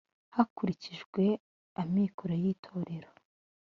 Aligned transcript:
hakurikijwe 0.35 1.23
amikoro 1.81 2.33
y 2.43 2.45
itorero 2.53 3.09